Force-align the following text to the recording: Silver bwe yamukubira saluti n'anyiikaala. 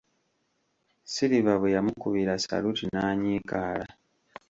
Silver 1.11 1.57
bwe 1.61 1.73
yamukubira 1.75 2.33
saluti 2.45 2.85
n'anyiikaala. 2.87 3.85